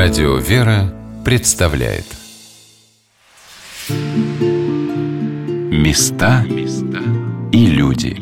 [0.00, 2.04] Радио «Вера» представляет.
[5.72, 6.44] Места
[7.50, 8.16] и люди.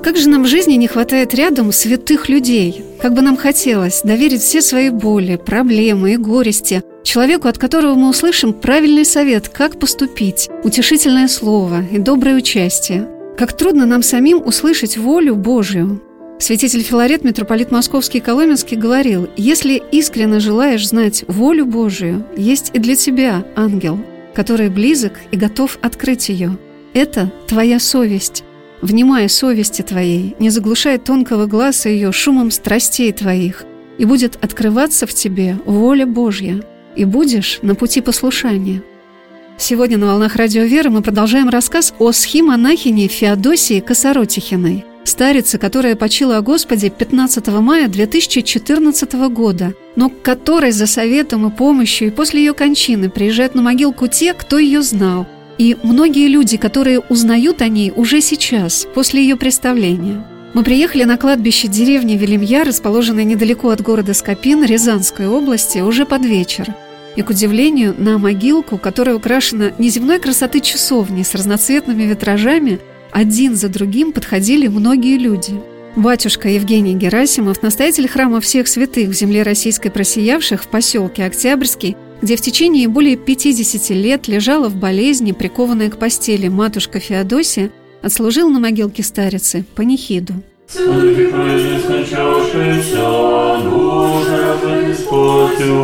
[0.00, 2.84] Как же нам в жизни не хватает рядом святых людей?
[3.02, 8.10] Как бы нам хотелось доверить все свои боли, проблемы и горести человеку, от которого мы
[8.10, 14.96] услышим правильный совет, как поступить, утешительное слово и доброе участие– как трудно нам самим услышать
[14.96, 16.00] волю Божию.
[16.38, 22.78] Святитель Филарет, митрополит Московский и Коломенский, говорил, «Если искренне желаешь знать волю Божию, есть и
[22.78, 23.98] для тебя ангел,
[24.34, 26.58] который близок и готов открыть ее.
[26.92, 28.44] Это твоя совесть.
[28.82, 33.64] Внимая совести твоей, не заглушай тонкого глаза ее шумом страстей твоих,
[33.96, 36.62] и будет открываться в тебе воля Божья,
[36.94, 38.82] и будешь на пути послушания».
[39.56, 46.38] Сегодня на «Волнах Радио Веры» мы продолжаем рассказ о схимонахине Феодосии Косоротихиной, старице, которая почила
[46.38, 52.40] о Господе 15 мая 2014 года, но к которой за советом и помощью и после
[52.40, 55.26] ее кончины приезжают на могилку те, кто ее знал,
[55.56, 60.26] и многие люди, которые узнают о ней уже сейчас, после ее представления.
[60.52, 66.24] Мы приехали на кладбище деревни Велимья, расположенной недалеко от города Скопин Рязанской области, уже под
[66.24, 66.74] вечер–
[67.16, 72.80] и, к удивлению, на могилку, которая украшена неземной красоты часовни с разноцветными витражами,
[73.12, 75.60] один за другим подходили многие люди.
[75.96, 82.34] Батюшка Евгений Герасимов, настоятель храма всех святых в земле российской просиявших в поселке Октябрьский, где
[82.36, 87.70] в течение более 50 лет лежала в болезни, прикованная к постели матушка Феодосия,
[88.02, 90.34] отслужил на могилке старицы панихиду.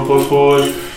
[0.09, 0.90] Господь,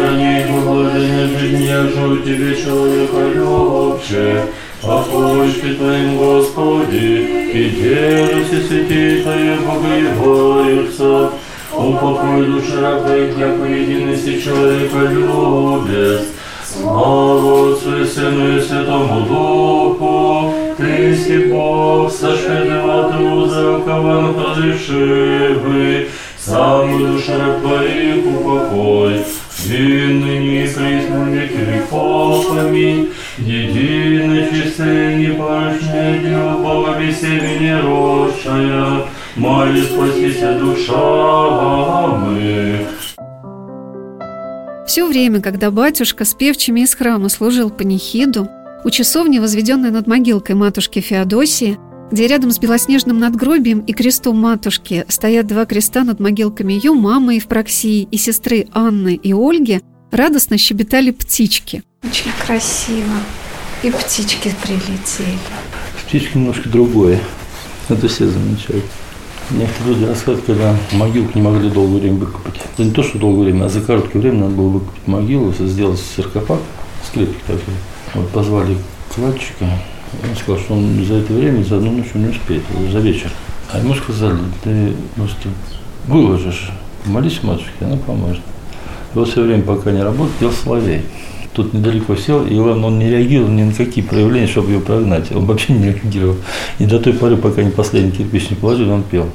[0.00, 4.46] Сохрани благоденье жизни, яжу тебе человека любче,
[4.80, 11.32] Покойте Твоим, Господи, и делай все святей Твои богоявляются.
[11.76, 16.22] Упокой души раб Твоих, яко единости человека любец.
[16.64, 26.08] Слава Отцу и Сыну и Святому Духу, Христе Бог, сошедшего закован разрешивый,
[26.38, 29.20] самую душу раб Твоих упокой.
[29.66, 32.56] И ныне и присно веки веков.
[32.58, 33.10] Аминь.
[33.38, 39.04] Единое чистое непорочное Дева Бога веселье неродшая,
[39.36, 42.86] Моли спасися душа мы.
[44.86, 48.48] Все время, когда батюшка с певчими из храма служил панихиду,
[48.82, 51.78] у часовни, возведенной над могилкой матушки Феодосии,
[52.10, 57.34] где рядом с белоснежным надгробием и крестом матушки стоят два креста над могилками ее мамы
[57.34, 61.82] Евпроксии и сестры Анны и Ольги, радостно щебетали птички.
[62.02, 63.14] Очень красиво.
[63.82, 65.38] И птички прилетели.
[66.06, 67.20] Птички немножко другое.
[67.88, 68.84] Это все замечают.
[69.50, 72.54] Некоторые люди рассказывают, когда могилку не могли долгое время выкопать.
[72.56, 75.98] Это не то, что долгое время, а за короткое время надо было выкопать могилу, сделать
[75.98, 76.60] саркофаг,
[77.06, 77.74] скрепик такой.
[78.14, 78.76] Вот позвали
[79.12, 79.66] кладчика,
[80.12, 82.62] он сказал, что он за это время, за одну ночь не успеет,
[82.92, 83.30] за вечер.
[83.72, 85.48] А ему сказали, ты просто
[86.06, 86.70] выложишь,
[87.06, 88.42] молись матушке, она поможет.
[89.14, 91.02] И вот все время, пока не работал, пел соловей.
[91.52, 95.32] Тут недалеко сел, и главное, он не реагировал ни на какие проявления, чтобы его прогнать.
[95.32, 96.36] Он вообще не реагировал.
[96.78, 99.28] И до той поры, пока не последний кирпич не положили, он пел.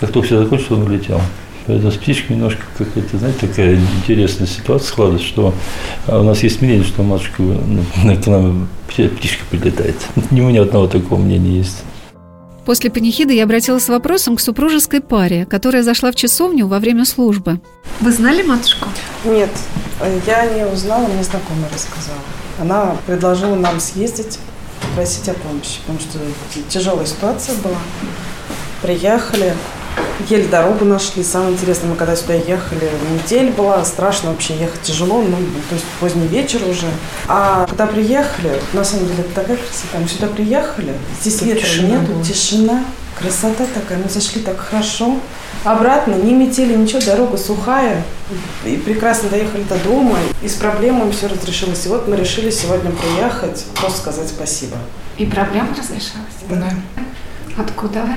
[0.00, 1.20] Как только все закончилось, он улетел.
[1.66, 5.54] Поэтому с птичкой немножко какая-то, знаете, такая интересная ситуация складывается, что
[6.06, 7.82] а, у нас есть мнение, что матушка ну,
[8.22, 9.96] к нам птичка прилетает.
[10.30, 11.84] Не у меня одного такого мнения есть.
[12.64, 17.04] После панихиды я обратилась с вопросом к супружеской паре, которая зашла в часовню во время
[17.04, 17.60] службы.
[18.00, 18.86] Вы знали матушку?
[19.24, 19.50] Нет,
[20.26, 22.20] я не узнала, мне знакомая рассказала.
[22.60, 24.38] Она предложила нам съездить,
[24.94, 26.18] просить о помощи, потому что
[26.68, 27.78] тяжелая ситуация была.
[28.80, 29.54] Приехали,
[30.28, 31.22] еле дорогу нашли.
[31.22, 35.36] Самое интересное, мы когда сюда ехали, метель была, страшно вообще ехать тяжело, ну,
[35.68, 36.86] то есть поздний вечер уже.
[37.28, 41.82] А когда приехали, на самом деле это такая красота, мы сюда приехали, здесь Тут ветра
[41.82, 42.24] нету, была.
[42.24, 42.84] тишина,
[43.18, 45.18] красота такая, мы зашли так хорошо.
[45.64, 48.02] Обратно, не метели, ничего, дорога сухая,
[48.64, 51.86] и прекрасно доехали до дома, и с проблемами все разрешилось.
[51.86, 54.76] И вот мы решили сегодня приехать, просто сказать спасибо.
[55.18, 56.34] И проблема разрешилась?
[56.48, 56.70] Да.
[57.56, 58.14] Откуда вы?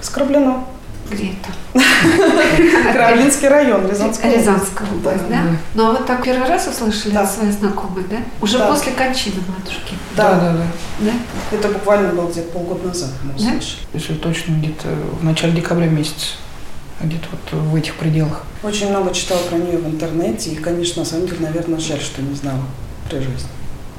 [0.00, 0.64] С Краблино.
[1.12, 1.52] Где это?
[2.92, 4.46] Кравлинский район, Рязанская область.
[4.46, 5.42] Рязанская область, да?
[5.74, 8.16] Ну, а вы так первый раз услышали от своей знакомой, да?
[8.40, 9.94] Уже после кончины матушки?
[10.16, 10.66] Да, да, да.
[11.00, 11.56] Да?
[11.56, 13.82] Это буквально было где-то полгода назад мы услышали.
[13.92, 14.88] Если точно, где-то
[15.20, 16.36] в начале декабря месяца
[17.00, 18.44] где-то вот в этих пределах.
[18.62, 22.22] Очень много читала про нее в интернете, и, конечно, на самом деле, наверное, жаль, что
[22.22, 22.62] не знала
[23.10, 23.48] при жизни.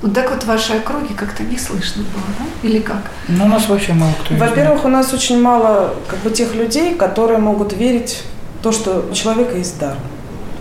[0.03, 2.67] Ну так вот в вашей округе как-то не слышно было, да?
[2.67, 3.09] Или как?
[3.29, 4.35] Ну, у нас вообще мало кто.
[4.35, 8.21] Во-первых, у нас очень мало как бы тех людей, которые могут верить
[8.59, 9.95] в то, что у человека есть дар,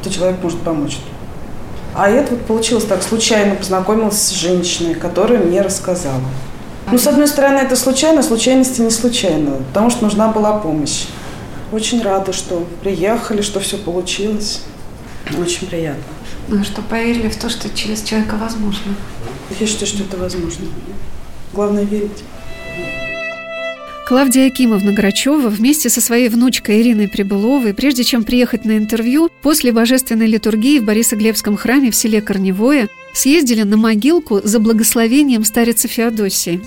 [0.01, 0.99] что человек может помочь.
[1.93, 6.23] А это вот получилось так, случайно познакомилась с женщиной, которая мне рассказала.
[6.89, 11.07] Ну, с одной стороны, это случайно, случайности не случайно, потому что нужна была помощь.
[11.73, 14.63] Очень рада, что приехали, что все получилось.
[15.37, 16.05] Очень приятно.
[16.47, 18.95] Ну, что поверили в то, что через человека возможно.
[19.61, 20.67] Я считаю, что это возможно.
[21.53, 22.25] Главное верить.
[24.07, 29.73] Клавдия Акимовна Грачева вместе со своей внучкой Ириной Прибыловой, прежде чем приехать на интервью, после
[29.73, 36.61] божественной литургии в Борисоглебском храме в селе Корневое съездили на могилку за благословением старицы Феодосии.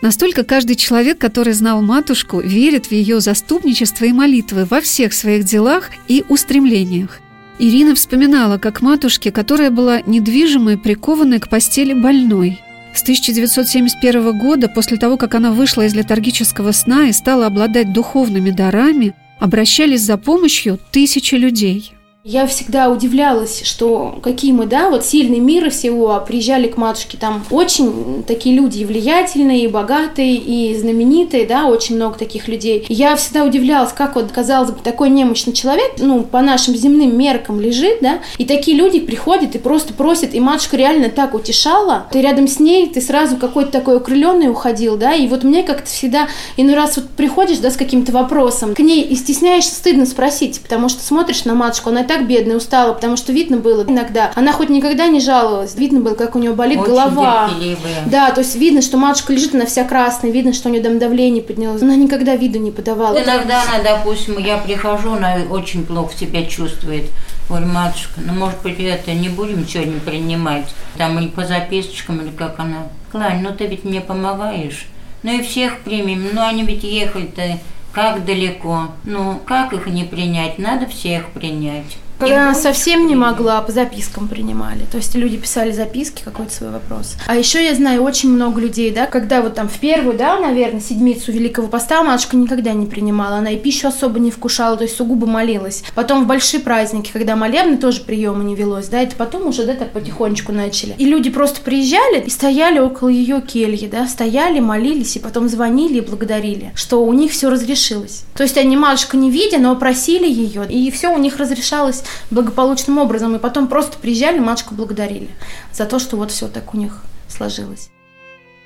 [0.00, 5.44] Настолько каждый человек, который знал матушку, верит в ее заступничество и молитвы во всех своих
[5.44, 7.20] делах и устремлениях.
[7.60, 12.58] Ирина вспоминала, как матушке, которая была недвижимой, прикованной к постели больной–
[12.92, 18.50] с 1971 года, после того, как она вышла из летаргического сна и стала обладать духовными
[18.50, 25.40] дарами, обращались за помощью тысячи людей– я всегда удивлялась, что какие мы, да, вот сильные
[25.40, 30.76] мира всего, а приезжали к матушке, там очень такие люди и влиятельные, и богатые, и
[30.78, 32.84] знаменитые, да, очень много таких людей.
[32.90, 37.58] Я всегда удивлялась, как вот, казалось бы, такой немощный человек, ну, по нашим земным меркам
[37.58, 42.20] лежит, да, и такие люди приходят и просто просят, и матушка реально так утешала, ты
[42.20, 46.28] рядом с ней, ты сразу какой-то такой укрыленный уходил, да, и вот мне как-то всегда,
[46.58, 50.90] иной раз вот приходишь, да, с каким-то вопросом, к ней и стесняешься, стыдно спросить, потому
[50.90, 54.32] что смотришь на матушку, она так бедная, устала, потому что видно было иногда.
[54.34, 57.48] Она хоть никогда не жаловалась, видно было, как у нее болит Очень голова.
[57.48, 58.02] терпеливая.
[58.06, 60.98] Да, то есть видно, что матушка лежит, она вся красная, видно, что у нее там
[60.98, 61.80] давление поднялось.
[61.82, 63.16] Она никогда виду не подавала.
[63.16, 67.04] Иногда она, допустим, я прихожу, она очень плохо себя чувствует.
[67.48, 70.66] Говорю, матушка, ну, может быть, это не будем сегодня принимать?
[70.98, 72.88] Там или по записочкам, или как она.
[73.12, 74.86] Клань, ну ты ведь мне помогаешь.
[75.22, 76.30] Ну и всех примем.
[76.32, 77.60] Ну они ведь ехали-то
[77.92, 78.88] как далеко.
[79.04, 80.58] Ну, как их не принять?
[80.58, 81.96] Надо всех принять.
[82.20, 84.84] Когда она совсем не могла, по запискам принимали.
[84.90, 87.14] То есть люди писали записки, какой-то свой вопрос.
[87.26, 90.82] А еще я знаю очень много людей, да, когда вот там в первую, да, наверное,
[90.82, 93.36] седмицу Великого Поста матушка никогда не принимала.
[93.36, 95.82] Она и пищу особо не вкушала, то есть сугубо молилась.
[95.94, 99.74] Потом в большие праздники, когда молебны тоже приема не велось, да, это потом уже, да,
[99.74, 100.94] так потихонечку начали.
[100.98, 105.98] И люди просто приезжали и стояли около ее кельи, да, стояли, молились, и потом звонили
[105.98, 108.24] и благодарили, что у них все разрешилось.
[108.34, 112.98] То есть они матушка не видя, но просили ее, и все у них разрешалось благополучным
[112.98, 115.28] образом, и потом просто приезжали, матушку благодарили
[115.72, 117.90] за то, что вот все так у них сложилось.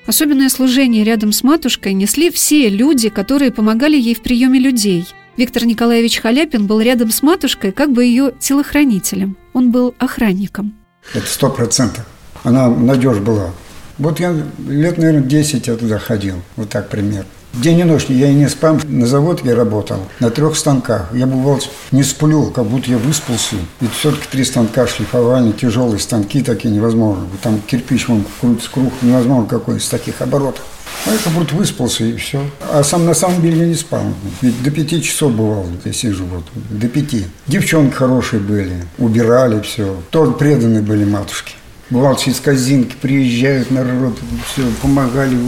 [0.07, 5.07] Особенное служение рядом с матушкой несли все люди, которые помогали ей в приеме людей.
[5.37, 9.37] Виктор Николаевич Халяпин был рядом с матушкой как бы ее телохранителем.
[9.53, 10.75] Он был охранником.
[11.15, 12.07] Это сто процентов.
[12.43, 13.51] Она надежь была.
[13.99, 14.35] Вот я
[14.69, 16.37] лет, наверное, 10 я туда ходил.
[16.57, 17.25] Вот так пример.
[17.57, 18.81] День и ночь я и не спам.
[18.85, 21.09] На завод я работал на трех станках.
[21.15, 21.61] Я бывал
[21.93, 23.55] не сплю, как будто я выспался.
[23.81, 27.27] Ведь все-таки три станка шлифовальные, тяжелые станки такие невозможно.
[27.43, 30.65] Там кирпич вон крутится круг, невозможно какой из таких оборотов.
[31.07, 32.41] А как будто выспался и все.
[32.73, 34.03] А сам на самом деле я не спал.
[34.41, 37.27] Ведь до пяти часов бывал, я сижу вот, до пяти.
[37.47, 39.95] Девчонки хорошие были, убирали все.
[40.11, 41.55] Тоже преданные были матушки.
[41.95, 44.19] Бывало, через казинки приезжают народ,
[44.49, 45.39] все, помогали,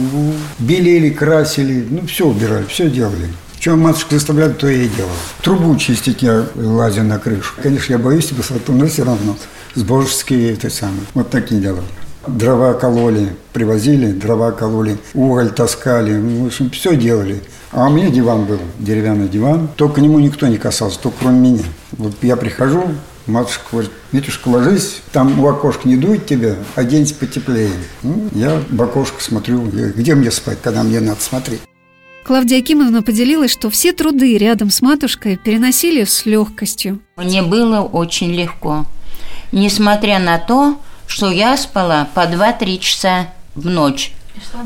[0.59, 3.27] белели, красили, ну, все убирали, все делали.
[3.59, 5.11] Что матушка заставляла, то я и делал.
[5.41, 7.53] Трубу чистить я лазил на крышу.
[7.61, 9.35] Конечно, я боюсь высоту, но все равно.
[9.75, 11.01] С божеские это самое.
[11.15, 11.81] Вот такие дела.
[12.25, 17.41] Дрова кололи, привозили, дрова кололи, уголь таскали, в общем, все делали.
[17.73, 21.39] А у меня диван был, деревянный диван, только к нему никто не касался, только кроме
[21.39, 21.63] меня.
[21.91, 22.85] Вот я прихожу,
[23.27, 27.71] Матушка говорит, Витюшка, ложись, там у окошка не дует тебя, оденься потеплее.
[28.01, 31.59] Ну, я в окошко смотрю, где мне спать, когда мне надо смотреть.
[32.25, 36.99] Клавдия Акимовна поделилась, что все труды рядом с матушкой переносили с легкостью.
[37.15, 38.85] Мне было очень легко.
[39.51, 44.13] Несмотря на то, что я спала по 2-3 часа в ночь.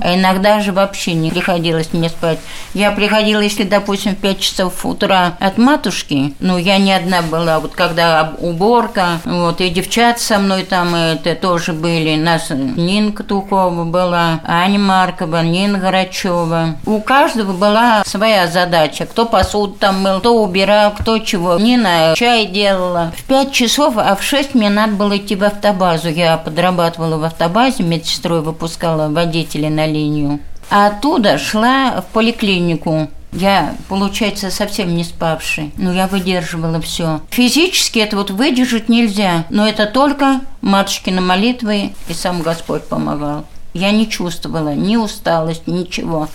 [0.01, 2.39] А иногда же вообще не приходилось мне спать.
[2.73, 7.59] Я приходила, если, допустим, в 5 часов утра от матушки, ну, я не одна была,
[7.59, 13.83] вот когда уборка, вот, и девчат со мной там это тоже были, нас Нинка Тухова
[13.83, 16.75] была, Аня Маркова, Нина Грачева.
[16.85, 19.05] У каждого была своя задача.
[19.05, 21.57] Кто посуду там мыл, кто убирал, кто чего.
[21.57, 23.11] Нина чай делала.
[23.17, 26.09] В 5 часов, а в 6 мне надо было идти в автобазу.
[26.09, 30.39] Я подрабатывала в автобазе, медсестрой выпускала водителя на линию.
[30.69, 35.71] А оттуда шла в поликлинику Я, получается, совсем не спавший.
[35.77, 37.21] Но я выдерживала все.
[37.29, 39.45] Физически это вот выдержать нельзя.
[39.49, 43.45] Но это только матушкины молитвы и сам Господь помогал.
[43.73, 46.27] Я не чувствовала ни усталость, ничего.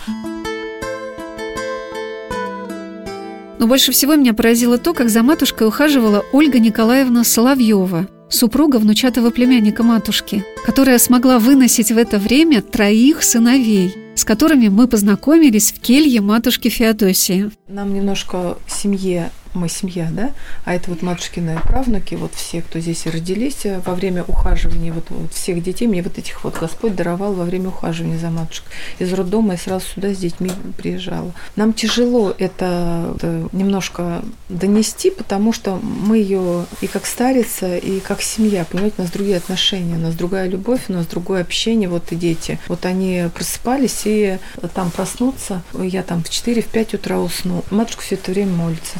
[3.58, 9.30] Но больше всего меня поразило то, как за матушкой ухаживала Ольга Николаевна Соловьева, супруга внучатого
[9.30, 15.80] племянника матушки, которая смогла выносить в это время троих сыновей, с которыми мы познакомились в
[15.80, 17.50] келье матушки Феодосии.
[17.68, 20.32] Нам немножко семье мы семья, да,
[20.64, 25.06] а это вот матушкины правнуки, вот все, кто здесь родились э, во время ухаживания вот,
[25.10, 28.72] вот всех детей, мне вот этих вот Господь даровал во время ухаживания за матушкой.
[28.98, 31.32] Из роддома я сразу сюда с детьми приезжала.
[31.56, 38.22] Нам тяжело это, это немножко донести, потому что мы ее и как старица, и как
[38.22, 42.12] семья, понимаете, у нас другие отношения, у нас другая любовь, у нас другое общение, вот
[42.12, 42.58] и дети.
[42.68, 44.38] Вот они просыпались и
[44.74, 47.64] там проснуться, я там в 4-5 утра усну.
[47.70, 48.98] Матушка все это время молится.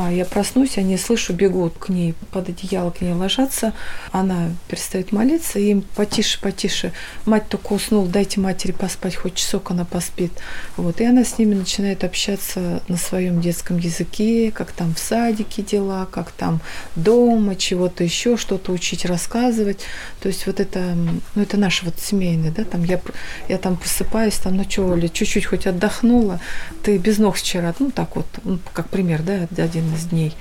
[0.00, 3.72] А я проснусь, они слышу, бегут к ней, под одеяло к ней ложатся.
[4.12, 6.92] Она перестает молиться, им потише, потише.
[7.24, 10.30] Мать только уснула, дайте матери поспать, хоть часок она поспит.
[10.76, 11.00] Вот.
[11.00, 16.06] И она с ними начинает общаться на своем детском языке, как там в садике дела,
[16.08, 16.60] как там
[16.94, 19.80] дома, чего-то еще, что-то учить, рассказывать.
[20.20, 20.94] То есть вот это,
[21.34, 23.00] ну это наше вот семейное, да, там я,
[23.48, 26.38] я там просыпаюсь, там, ну что, чуть-чуть хоть отдохнула,
[26.84, 30.34] ты без ног вчера, ну так вот, ну, как пример, да, один из дней.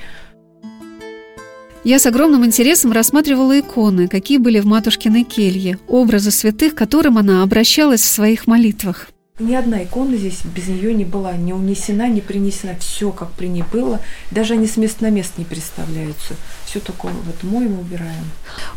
[1.84, 7.18] Я с огромным интересом рассматривала иконы, какие были в матушкиной келье, образы святых, к которым
[7.18, 9.08] она обращалась в своих молитвах.
[9.39, 12.75] Ни одна икона здесь без нее не была не унесена, не принесена.
[12.80, 14.01] Все, как при ней было.
[14.32, 16.34] Даже они с места на место не представляются.
[16.66, 18.25] Все такое вот моем убираем.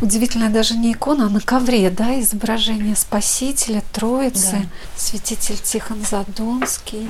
[0.03, 4.65] Удивительно, даже не икона, а на ковре, да, изображение Спасителя, Троицы, да.
[4.97, 7.09] святитель Тихон Задонский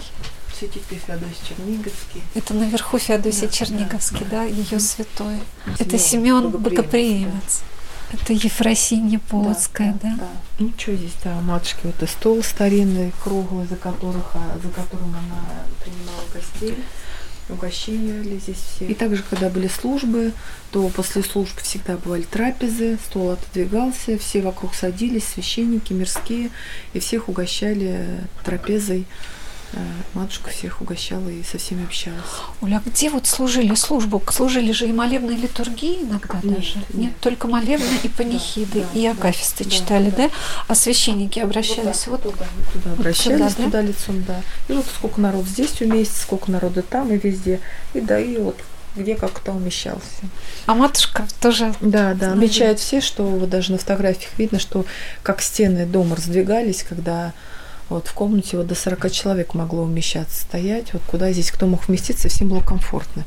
[0.61, 2.23] святитель Феодосий Черниговский.
[2.35, 5.39] Это наверху Феодосий да, Черниговский, да, да, да ее святой.
[5.79, 7.63] Это Семен Богоприимец.
[7.63, 7.67] Да.
[8.13, 10.17] Это Ефросинья Полоцкая, да, да?
[10.17, 10.29] да.
[10.59, 15.11] Ну, что здесь, да, матушки, вот и стол старинный, круглый, за, которых, а, за которым
[15.11, 16.75] она принимала гостей
[17.49, 18.87] угощения здесь все.
[18.87, 20.33] И также, когда были службы,
[20.71, 26.51] то после служб всегда бывали трапезы, стол отодвигался, все вокруг садились, священники мирские,
[26.93, 29.07] и всех угощали трапезой
[30.15, 32.21] матушка всех угощала и со всеми общалась.
[32.61, 34.23] Оля, а где вот служили службу?
[34.31, 36.79] Служили же и молебные литургии иногда нет, даже?
[36.79, 40.31] Нет, нет только молебные и панихиды, да, и акафисты да, читали, да, да?
[40.67, 44.43] А священники обращались вот, вот туда, туда обращались, туда, туда лицом, да.
[44.69, 47.61] И вот сколько народ здесь уместится, сколько народа там и везде.
[47.95, 48.57] И да, и вот
[48.97, 50.03] где как кто умещался.
[50.67, 51.75] А матушка тоже...
[51.81, 54.85] Да, да, отмечают все, что вот даже на фотографиях видно, что
[55.23, 57.33] как стены дома раздвигались, когда
[57.91, 60.93] вот в комнате вот до 40 человек могло умещаться, стоять.
[60.93, 63.25] Вот куда здесь кто мог вместиться, всем было комфортно.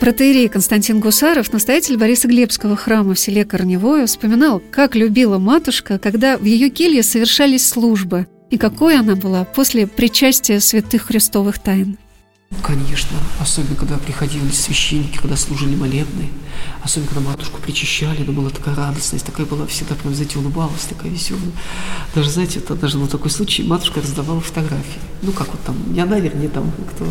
[0.00, 6.36] Протеерей Константин Гусаров, настоятель Бориса Глебского храма в селе Корневое, вспоминал, как любила матушка, когда
[6.36, 11.96] в ее келье совершались службы, и какой она была после причастия святых христовых тайн.
[12.62, 16.30] Конечно, особенно когда приходили священники, когда служили молебные,
[16.82, 21.10] особенно когда матушку причащали, это была такая радостность, такая была всегда прям, знаете, улыбалась, такая
[21.10, 21.42] веселая.
[22.14, 25.00] Даже, знаете, это даже был такой случай, матушка раздавала фотографии.
[25.22, 27.08] Ну, как вот там, не она, вернее, там, кто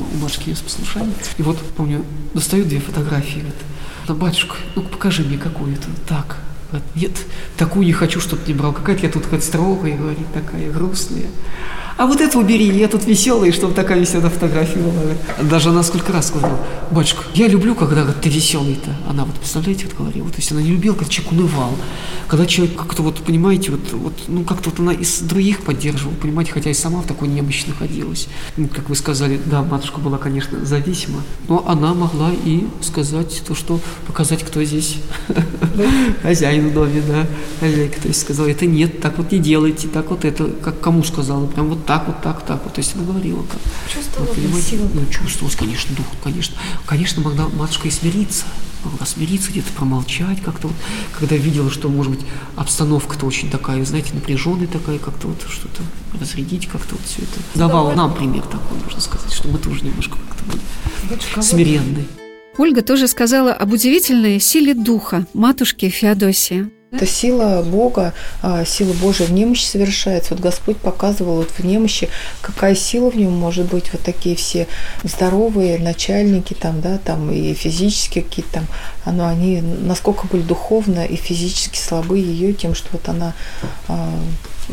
[0.00, 1.14] у матушки есть послушание.
[1.36, 3.54] И вот, помню, достаю две фотографии, говорит,
[4.06, 5.88] да, батюшка, ну покажи мне какую-то.
[6.08, 6.38] Так,
[6.94, 7.12] нет,
[7.56, 8.72] такую не хочу, чтобы не брал.
[8.72, 11.26] Какая-то я тут как строгая, говорит, такая грустная.
[11.98, 15.48] А вот это убери, я тут веселый, чтобы такая веселая фотография была.
[15.50, 16.56] Даже она сколько раз сказала,
[16.92, 18.94] батюшка, я люблю, когда говорит, ты веселый-то.
[19.10, 21.72] Она вот, представляете, вот говорила, то есть она не любила, когда человек унывал.
[22.28, 26.52] Когда человек как-то вот, понимаете, вот, вот ну как-то вот она из других поддерживала, понимаете,
[26.52, 28.28] хотя и сама в такой немощи находилась.
[28.56, 33.56] Ну, как вы сказали, да, матушка была, конечно, зависима, но она могла и сказать то,
[33.56, 34.98] что показать, кто здесь
[36.22, 37.26] хозяин в доме, да,
[37.58, 38.00] хозяйка.
[38.02, 41.46] То есть сказала, это нет, так вот не делайте, так вот это, как кому сказала,
[41.46, 42.74] прям вот так вот, так, так вот.
[42.74, 43.58] То есть она говорила как.
[43.90, 44.90] Чувствовала вот, силу?
[44.92, 46.54] Ну, чувствовалось, конечно, дух, конечно.
[46.84, 48.44] Конечно, могла матушка и смириться.
[48.84, 50.68] Могла смириться, где-то промолчать как-то.
[50.68, 50.76] Вот,
[51.18, 52.26] когда видела, что, может быть,
[52.56, 55.82] обстановка-то очень такая, знаете, напряженная такая, как-то вот что-то
[56.20, 57.40] разрядить, как-то вот все это.
[57.54, 62.06] Давала нам пример такой, можно сказать, что мы тоже немножко как-то были смиренные.
[62.58, 66.70] Ольга тоже сказала об удивительной силе духа матушки Феодосии.
[66.90, 70.34] Это сила Бога, а, сила Божия в немощи совершается.
[70.34, 72.08] Вот Господь показывал вот в немощи,
[72.40, 73.92] какая сила в нем может быть.
[73.92, 74.66] Вот такие все
[75.02, 78.66] здоровые начальники там, да, там и физически какие-то там,
[79.04, 83.34] оно, они насколько были духовно и физически слабы ее тем, что вот она
[83.88, 84.10] а,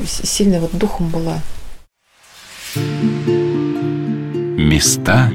[0.06, 1.42] сильно вот духом была.
[4.58, 5.32] Места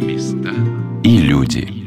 [1.04, 1.79] и люди.